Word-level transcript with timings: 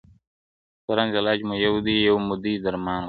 •د 0.85 0.87
رنځ 0.97 1.13
علاج 1.19 1.39
مو 1.47 1.53
یو 1.65 1.75
دی، 1.85 1.95
یو 2.07 2.15
مو 2.27 2.35
دی 2.43 2.53
درمان 2.63 2.93
وطنه- 2.93 2.97